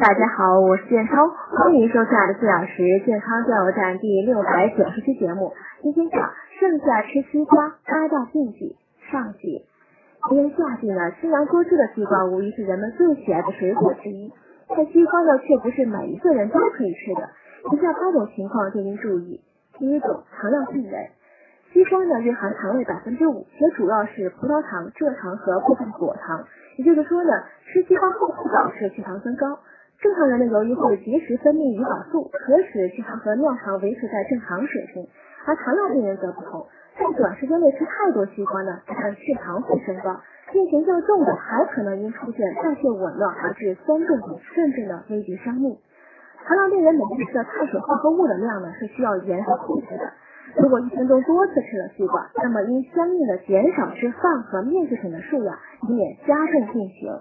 [0.00, 5.52] 大家好，我是建超，欢迎收看四小时健康加油站第六百九十期节目。
[5.82, 8.78] 今天讲盛夏吃西瓜八大禁忌
[9.12, 9.66] 上集。
[10.30, 14.32] 因为夏季呢，清凉多汁的西瓜无疑是人们最喜爱的水果之一。
[14.74, 17.28] 但西瓜呢，却不是每一个人都可以吃的。
[17.70, 19.42] 以下八种情况进行注意。
[19.78, 21.10] 第一种，糖尿病人。
[21.74, 26.42] 西瓜呢，日含糖类百分之五，且主要是葡萄糖、蔗糖和部分果糖。
[26.78, 27.30] 也就是说呢，
[27.66, 29.58] 吃西瓜后会导致血糖增高。
[30.00, 35.06] 正常人的由于会及时分泌胰岛素，可使血糖和尿糖维持在正常水平，
[35.44, 36.64] 而糖尿病人则不同，
[36.96, 40.16] 在短时间内吃太多西瓜呢，他的血糖会升高，
[40.52, 45.76] 病情较重的还可能因出现代谢紊乱而致酸中毒，甚至呢危及生命。
[46.48, 50.08] 糖尿病人每天吃的碳水化合物的量呢是需要严格控制的，
[50.56, 55.58] 如果一天中多次吃了西瓜，那么应相应的减少吃饭和面制品的数量，
[55.90, 57.20] 以免加重病情。